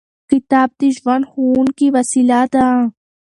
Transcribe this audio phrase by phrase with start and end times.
[0.29, 2.67] کتاب د ژوند ښوونکې وسیله ده.